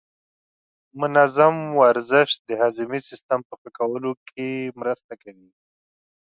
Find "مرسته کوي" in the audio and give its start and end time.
4.79-5.49